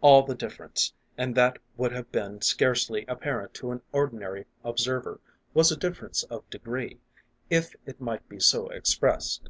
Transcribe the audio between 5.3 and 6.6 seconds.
was a difference of